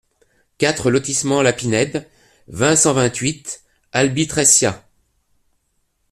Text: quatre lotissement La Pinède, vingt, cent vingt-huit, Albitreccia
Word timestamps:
quatre 0.57 0.89
lotissement 0.89 1.43
La 1.43 1.53
Pinède, 1.53 2.09
vingt, 2.47 2.75
cent 2.75 2.93
vingt-huit, 2.93 3.61
Albitreccia 3.91 4.89